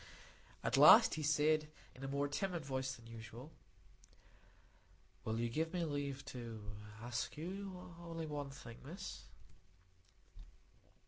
[0.63, 3.51] At last he said, in a more timid voice than usual,—
[5.23, 6.63] "Will you give me leave to
[7.03, 9.25] ask you only one thing, Miss?"